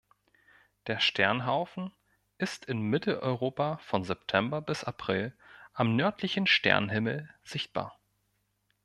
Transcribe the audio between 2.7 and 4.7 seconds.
Mitteleuropa von September